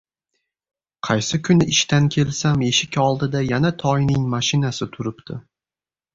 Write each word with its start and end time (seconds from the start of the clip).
Qaysi 1.07 1.39
kuni 1.47 1.67
ishdan 1.73 2.07
kelsam, 2.15 2.65
eshik 2.69 2.99
oldida 3.05 3.43
yana 3.51 3.73
Toyning 3.85 4.27
mashinasi 4.35 4.91
turibdi. 4.99 5.39